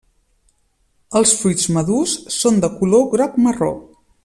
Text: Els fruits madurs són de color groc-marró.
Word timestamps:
Els 1.19 1.33
fruits 1.41 1.67
madurs 1.77 2.15
són 2.39 2.59
de 2.65 2.73
color 2.81 3.07
groc-marró. 3.13 3.71